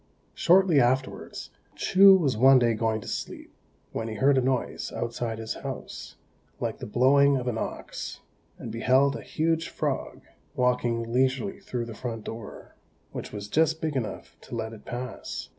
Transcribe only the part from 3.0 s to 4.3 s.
to sleep, when he